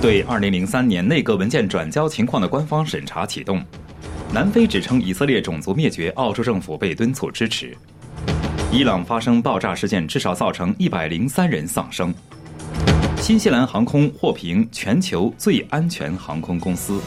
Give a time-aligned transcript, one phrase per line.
[0.00, 3.62] 对二零零三年内阁文件转交情况的官方审查启动。
[4.32, 7.76] 南非指称以色列种族灭绝，澳洲政府被敦促支持。
[8.72, 12.14] 伊朗发生爆炸事件，至少造成一百零三人丧生。
[13.16, 16.98] 新西兰航空获评全球最安全航空公司。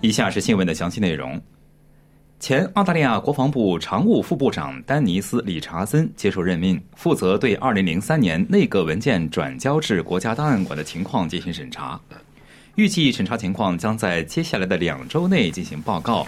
[0.00, 1.40] 以下是新闻的详细内容。
[2.42, 12.00] 前澳大利亚国防部常务副部长丹尼斯·理查森接受任命，负责对2003年内阁文件转交至国家档案馆的情况进行审查。
[12.74, 16.26] 预计审查情况将在接下来的两周内进行报告。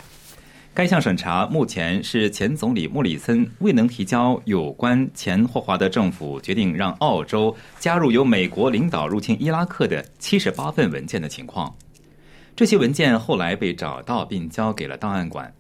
[0.73, 11.75] 该项审查目前是前总理莫里森未能提交有关前霍华德政府决定让澳洲加入由美国领导入侵伊拉克的七十八份文件的情况。
[12.55, 15.53] 这些文件后来被找到并交给了档案馆。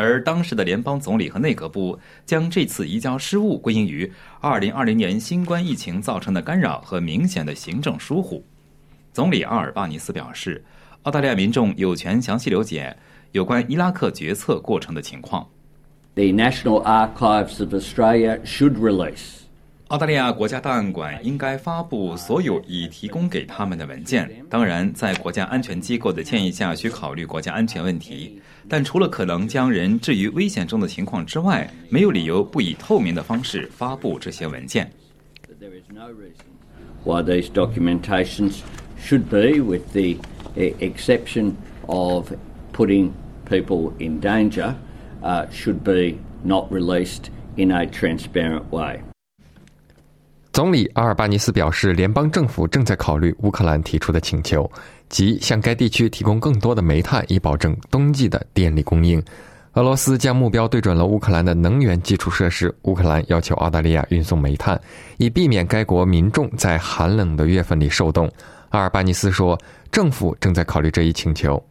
[0.00, 8.42] 而当时的联邦总理和内阁部将这次移交失误归因于2020年新冠疫情造成的干扰和明显的行政疏忽。
[9.12, 10.64] 总理阿尔巴尼斯表示，
[11.02, 12.96] 澳大利亚民众有权详细了解
[13.32, 15.46] 有关伊拉克决策过程的情况。
[16.14, 19.42] The National Archives of Australia should release.
[19.90, 24.30] 澳大利亚国家档案馆应该发布所有已提供给他们的文件。
[24.48, 28.40] 当然，在国家安全机构的建议下，需考虑国家安全问题。
[28.68, 34.88] 但除了可能将人置于危险中的情况之外，没有理由不以透明的方式发布这些文件。
[37.02, 38.58] Why these documentations
[39.04, 40.20] should be, with the
[40.54, 41.54] exception
[41.86, 42.30] of
[42.72, 43.10] putting
[43.44, 44.74] people in danger,
[45.50, 47.24] should be not released
[47.56, 49.00] in a transparent way.
[50.52, 54.70] 总理阿尔巴尼斯表示，联邦政府正在考虑乌克兰提出的请求，
[55.08, 59.22] 即向该地区提供更多的煤炭，以保证冬季的电力供应。
[59.74, 62.74] 俄罗斯将目标对准了乌克兰的能源基础设施。
[62.82, 64.78] 乌克兰要求澳大利亚运送煤炭，
[65.18, 68.28] 以避免该国民众在寒冷的月份里受冻。
[68.70, 69.56] 阿尔巴尼斯说，
[69.92, 71.64] 政府正在考虑这一请求。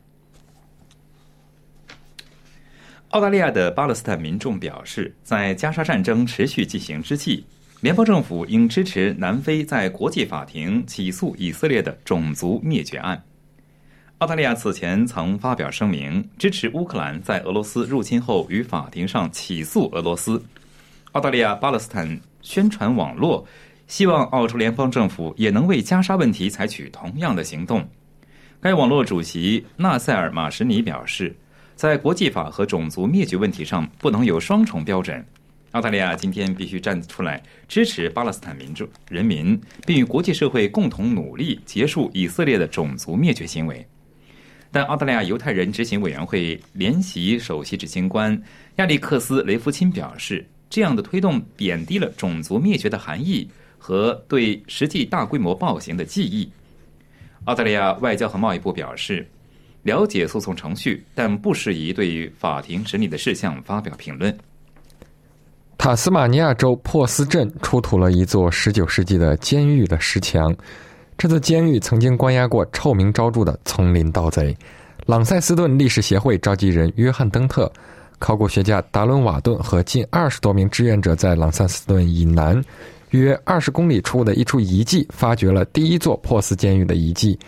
[3.09, 7.45] 澳大利亚的巴勒斯坦民众表示，在加沙战争持续进行之际。
[7.81, 13.23] 联邦政府应支持南非在国际法庭起诉以色列的种族灭绝案。
[14.17, 20.44] 澳大利亚此前曾发表声明，支持乌克兰在俄罗斯入侵后于法庭上起诉俄罗斯。
[21.13, 23.47] 澳大利亚巴勒斯坦宣传网络
[23.88, 27.88] 希望澳洲联邦政府也能为加沙问题采取同样的行动。
[28.59, 31.34] 该网络主席纳塞尔马什尼表示，
[31.78, 35.25] 在国际法和种族灭绝问题上不能有双重标准。
[35.72, 43.85] 澳大利亚今天必须站出来支持巴勒斯坦民众人民，并与国际社会共同努力结束以色列的种族灭绝行为。
[44.72, 48.40] 但澳大利亚犹太人执行委员会联席首席执行官
[48.78, 53.47] 亚历克斯·雷夫钦表示，这样的推动贬低了种族灭绝的含义
[53.78, 56.51] 和对实际大规模暴行的记忆。
[57.46, 59.28] 澳大利亚外交和贸易部表示，
[59.84, 64.36] 了解诉讼程序，但不适宜对于法庭审理的事项发表评论。
[65.79, 70.53] 塔斯马尼亚州珀斯镇出土了一座19世纪的监狱的石墙，
[71.17, 74.56] 这座监狱曾经关押过臭名昭著的丛林盗贼。
[75.06, 77.72] 朗塞斯顿历史协会召集人约翰·登特、
[78.19, 82.62] 考古学家达伦·瓦顿和近二十多名志愿者在朗塞斯顿以南
[83.12, 87.39] 约二十公里处的一处遗迹发掘了第一座珀斯监狱的遗迹。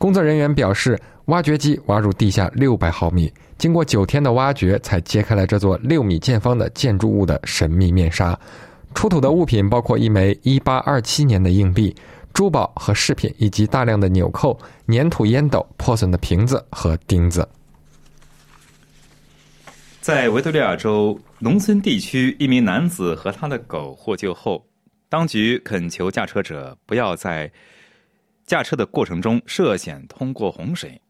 [0.00, 3.30] 工作人员表示，挖掘机挖入地下六百毫米。
[3.58, 8.36] 经过九天的挖掘，才揭开了这座六米见方的建筑物的神秘面纱。
[8.94, 11.94] 出土的物品包括一枚1827年的硬币、
[12.32, 17.46] 珠宝和饰品，以及大量的纽扣、粘土烟斗、破损的瓶子和钉子。
[20.00, 24.64] 在维多利亚州农村地区，一名男子和他的狗获救后，
[25.10, 27.52] 当局恳求驾车者不要在
[28.50, 31.00] 驾车的过程中涉险通过洪水。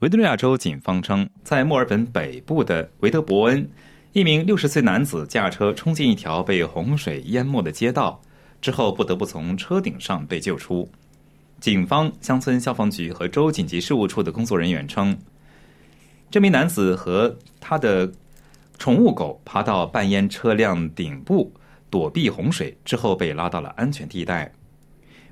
[0.00, 3.70] 维多利亚州警方称，在墨尔本北部的维德伯恩，
[4.12, 8.20] 一名六十岁男子驾车冲进一条被洪水淹没的街道，
[8.60, 10.90] 之后不得不从车顶上被救出。
[11.60, 15.16] 警方、乡村消防局和州紧急事务处的工作人员称，
[16.32, 18.10] 这名男子和他的
[18.76, 21.54] 宠物狗爬到半淹车辆顶部
[21.90, 24.52] 躲避洪水，之后被拉到了安全地带。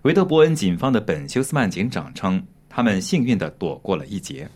[0.02, 4.49] 维德伯恩警方的本休斯曼警长称，他们幸运地躲过了一劫。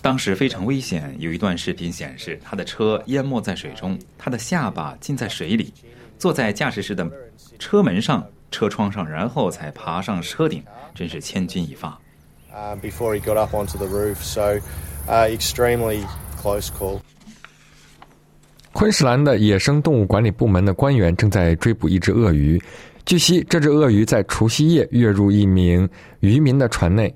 [0.00, 5.70] 当时非常危险，有一段视频显示他的车淹没在水中，他的下巴浸在水里，
[6.18, 7.06] 坐在驾驶室的
[7.58, 10.64] 车门上、车窗上，然后才爬上车顶，
[10.94, 12.00] 真是千钧一发。
[18.78, 22.62] 昆士兰的野生动物管理部门的官员正在追捕一只鳄鱼。
[23.04, 25.88] 据悉，这只鳄鱼在除夕夜跃入一名
[26.20, 27.12] 渔民的船内。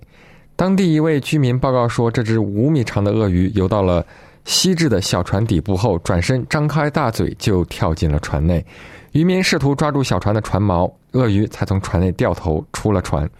[0.56, 4.04] 当地一位居民报告说，这只五米长的鳄鱼游到了
[4.44, 8.66] 锡制的小船底部后，转身张开大嘴就跳进了船内。
[9.12, 13.30] 渔民试图抓住小船的船锚，鳄鱼才从船内掉头出了船。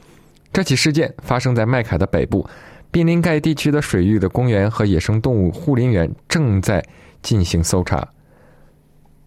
[0.53, 2.47] 这起事件发生在麦凯的北部，
[2.93, 6.81] 濒临该地区的水域的公园和野生动物护林员正在
[7.23, 8.07] 进行搜查。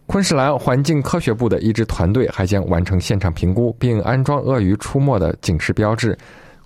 [0.08, 6.18] 昆士兰环境科学部的一支团队还将完成现场评估，并安装鳄鱼出没的警示标志。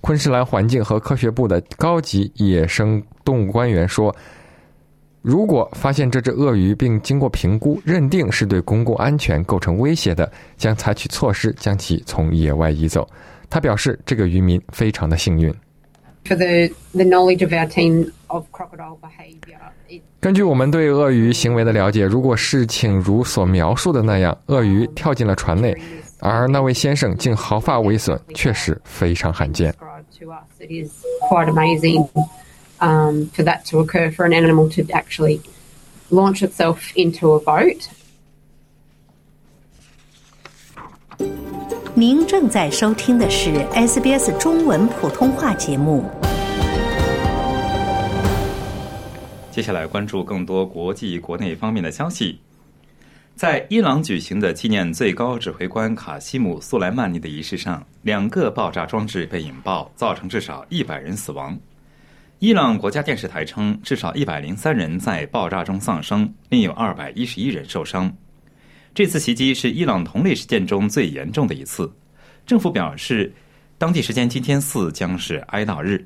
[0.01, 4.13] 昆士兰环境和科学部的高级野生动物官员说
[5.21, 13.07] ：“如果发现这只鳄鱼并经过评估认定是对公共安全构成威胁的，将采取措施将其从野外移走。”
[13.49, 15.53] 他表示，这个渔民非常的幸运。
[20.19, 25.75] 根据我们对鳄鱼行为的了解，如果事情如所描述的那样，鳄鱼跳进了船内，
[26.19, 29.73] 而那位先生竟毫发未损，确实非常罕见。
[41.99, 46.09] 您正在收听的是 SBS 中文普通话节目。
[49.51, 52.39] 接下来关注更多国际、国内方面的消息。
[53.35, 61.59] 在伊朗举行的纪念最高指挥官卡西姆·苏莱曼尼的仪式上，两个爆炸装置被引爆，造成至少一百人死亡。
[62.39, 68.09] 伊朗国家电视台称，至少一百零三人在爆炸中丧生，另有二百一十一人受伤。
[68.99, 71.89] 这次袭击是伊朗同类事件中最严重的一次。
[72.45, 73.33] 政府表示，
[73.77, 76.05] 当地时间今天四将是哀悼日。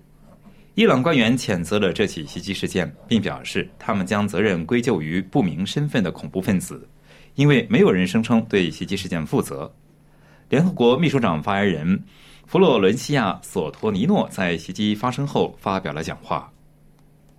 [0.76, 6.88] 伊朗官员谴责了这起袭击事件，并表示他们将责任归咎于不明身份的恐怖分子，
[7.34, 9.74] 因为没有人声称对袭击事件负责。
[10.50, 12.00] 联合国秘书长发言人
[12.46, 16.53] 弗洛伦西亚·索托尼诺在袭击发生后发表了讲话。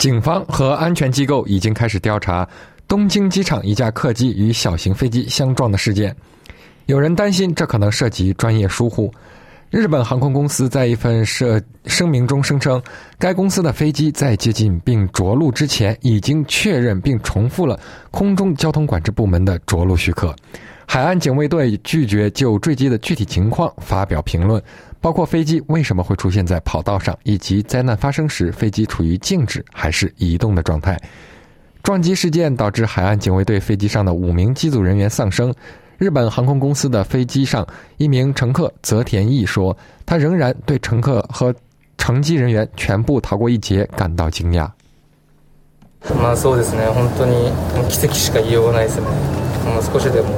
[0.00, 2.48] 警方和安全机构已经开始调查
[2.88, 6.16] 东京机场一架客机与小型飞机相撞的事件。
[6.86, 9.12] 有人担心这可能涉及专业疏忽。
[9.68, 12.82] 日本航空公司在一份声声明中声称，
[13.18, 17.78] 该公司的飞机在接近并着陆之前已经确认并重复了
[18.10, 20.34] 空中交通管制部门的着陆许可。
[20.86, 24.60] 海岸警卫队拒绝就坠机的具体情况发表评论。
[24.99, 30.99] 包括飞机为什么会出现在跑道上，以及灾难发生时飞机处于静止还是移动的状态。
[31.83, 35.53] 撞击事件导致海岸警卫队飞机上的五名机组人员丧生。
[35.97, 37.65] 日本航空公司的飞机上
[37.97, 41.53] 一名乘客泽田义说：“他仍然对乘客和
[41.97, 44.69] 乘机人员全部逃过一劫感到惊讶。”
[46.21, 46.85] まあそうですね。
[46.93, 47.49] 本当に
[47.87, 49.07] 奇跡しか言いようがないですね。
[49.65, 50.29] もう少しでも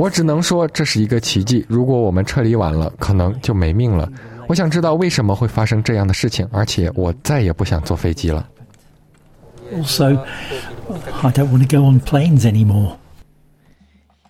[0.00, 1.62] 我只能说这是一个奇迹。
[1.68, 4.10] 如果我们撤离晚了，可能就没命了。
[4.48, 8.48] 我想知道为什么会发生这样的事情，而且我再也不想坐飞机了。
[9.70, 10.16] Also,
[11.20, 12.96] I don't want to go on planes anymore.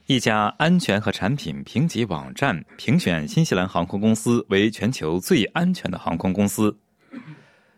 [0.07, 6.77] 一家安全和产品评级网站评选新西兰航空公司为全球最安全的航空公司。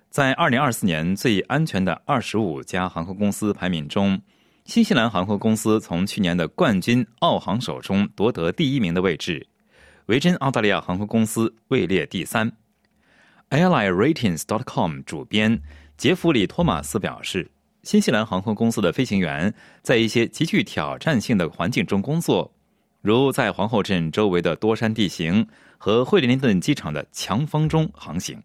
[0.08, 4.18] 在二零二四年最安全的二十五家航空公司排名中，
[4.72, 9.46] 新西兰航空公司从去年的冠军澳航手中夺得第一名的位置，
[10.06, 12.50] 维珍澳大利亚航空公司位列第三。
[13.50, 15.60] AirlineRatings.com 主编
[15.98, 17.50] 杰弗里·托马斯表示，
[17.82, 19.52] 新西兰航空公司的飞行员
[19.82, 22.50] 在一些极具挑战性的环境中工作，
[23.02, 28.42] 如在皇后镇周围的多山地形和惠灵顿机场的强风中航行。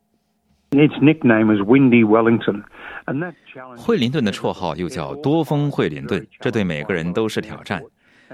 [3.77, 7.81] 惠灵顿的绰号又叫多风惠灵顿，这对每个人都是挑战。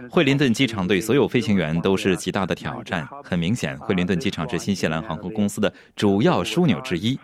[0.10, 3.08] 惠灵顿机场对所有飞行员都是极大的挑战。
[3.24, 7.20] 很明显，惠灵顿机场是新西兰航空公司的主要枢纽之一，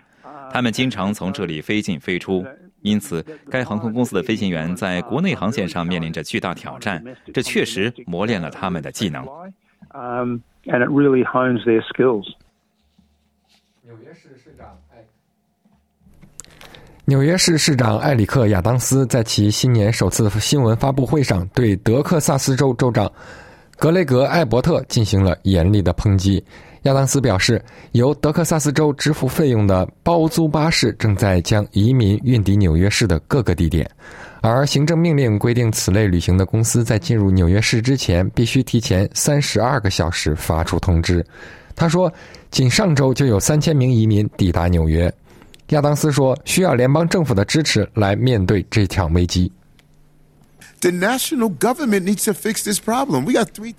[0.52, 2.46] 他们经常从这里飞进飞出，
[2.84, 7.04] 因此该航空公司的飞行员在国内航线上面临着巨大挑战。
[7.34, 9.26] 这确实磨练了他们的技能。
[9.92, 12.36] Um, and it really hones their skills.
[13.82, 14.89] 纽约市市长艾
[17.10, 23.12] 纽约市市长埃里克·亚当斯在其新年首次新闻发布会上，对德克萨斯州州长
[23.80, 26.44] 格雷格·艾伯特进行了严厉的抨击。
[26.84, 27.60] 亚当斯表示，
[27.94, 33.90] 由德克萨斯州支付费用的包租巴士正在将移民运抵纽约市的各个地点，
[34.42, 41.26] 而行政命令规定，此类旅行的公司在进入纽约市之前必须提前三十二个小时发出通知。
[41.76, 42.14] 他说，
[42.52, 45.12] 仅上周就有三千名移民抵达纽约。
[45.70, 49.52] 亚当斯说：“需要联邦政府的支持来面对这场危机。”
[50.82, 53.26] The national government needs to fix this problem.
[53.26, 53.74] We got 3,000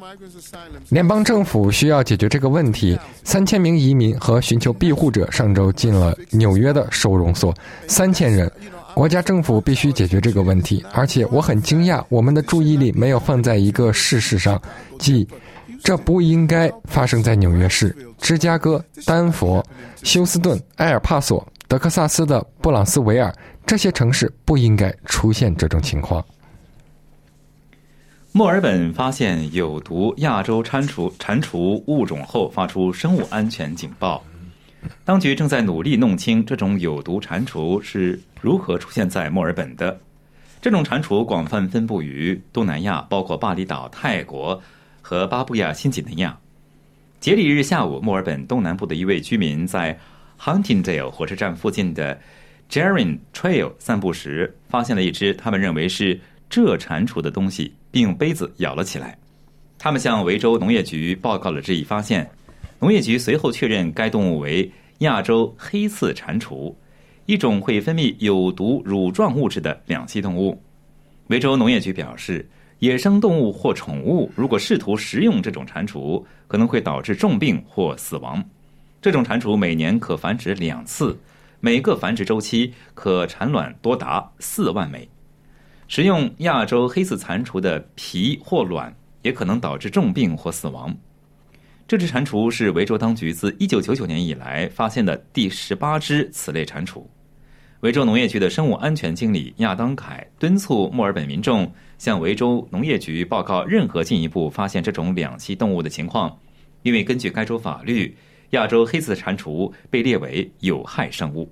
[0.00, 0.80] migrants asylum.
[0.88, 2.98] 联邦政府需要解决这个问题。
[3.24, 7.54] 三千名移民和寻求庇护者上周进了纽约的收容所，
[7.86, 8.50] 三千人。
[8.94, 10.82] 国家政府必须解决这个问题。
[10.94, 14.58] 而且我很惊讶，我们的注意力没有放在一个事实上，
[14.98, 15.28] 即
[15.86, 19.64] 这不应该发生在纽约市、芝加哥、丹佛、
[20.02, 23.32] 休斯顿、埃尔帕索、德克萨斯的布朗斯维尔
[23.64, 26.26] 这些城市不应该出现这种情况。
[28.32, 34.24] 墨尔本发现有毒亚洲蟾蜍蟾蜍物种后，发出生物安全警报。
[35.04, 39.96] 当局正在努力弄清这种有毒蟾蜍是如何出现在墨尔本的。
[40.60, 44.60] 这种蟾蜍广泛分布于东南亚，包括巴厘岛、泰国
[45.08, 46.36] 和巴布亚新几内亚。
[47.20, 49.96] 节礼日下午，墨尔本东南部的一位居民在
[50.36, 52.18] Huntingdale 火车站附近的
[52.68, 56.20] j e r i n Trail 散步时，发现了一只他们认为是
[56.50, 57.72] 蛰蟾蜍的东西。
[57.92, 59.16] 并用杯子舀了起来。
[59.78, 62.28] 他们向维州农业局报告了这一发现。
[62.80, 66.74] 农业局随后确认该动物为亚洲黑刺蟾蜍，
[67.26, 70.60] 一种会分泌有毒乳状物质的两栖动物。
[71.28, 72.46] 维州农业局表示，
[72.78, 78.44] 野生动物或宠物如果试图食用这种蟾蜍，可能会导致重病或死亡。
[79.00, 81.18] 这种蟾蜍每年可繁殖两次，
[81.60, 85.08] 每个繁殖周期可产卵多达四万枚。
[85.88, 90.94] 食用亚洲黑刺蟾蜍的皮或卵，也可能导致重病或死亡。
[91.88, 97.02] 这只蟾蜍是维州当局自1999年以来发现的第十八只此类蟾蜍。
[97.80, 106.34] 维州农业局的生物安全经理亚当凯敦促墨尔本民众向维州农业局报告任何进一步发现这种两栖动物的情况，
[106.82, 108.16] 因为根据该州法律，
[108.50, 111.50] 亚洲黑刺蟾蜍被列为有害生物。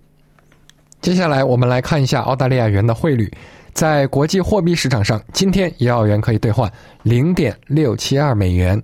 [1.00, 3.31] 接下来，我们来看一下澳大利亚元的汇率。
[3.75, 8.83] 在国际货币市场上，今天一澳元可以兑换零点六七二美元，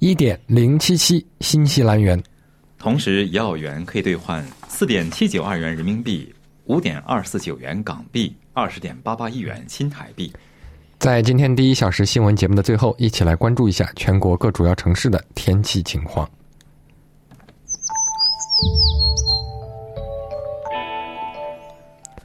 [0.00, 2.22] 一点零七七新西兰元。
[2.78, 6.33] 同时，一澳元可以兑换四点七九二元人民币，
[6.66, 10.32] 五点二四九元港币，二十点八八亿元新台币。
[10.98, 16.26] 在今天第一小时新闻节目的最后，一起来关注一下全国各主要城市的天气情况。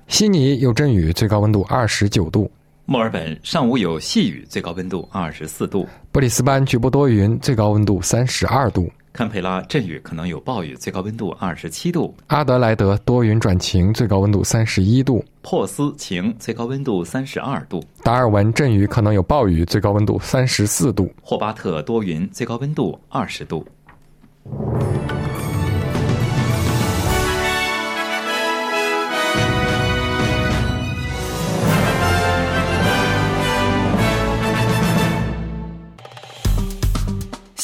[0.07, 2.49] 悉尼有阵雨，最高温度二十九度；
[2.85, 23.65] 墨尔本上午有细雨，最高温度二十四度；布里斯班局部多云，最高温度三十二度；堪培拉阵雨，可能有暴雨，最高温度二十七度；阿德莱德多云转晴，最高温度三十一度；珀斯晴，最高温度三十二度；达尔文阵雨，可能有暴雨，最高温度三十四度；霍巴特多云，最高温度二十度。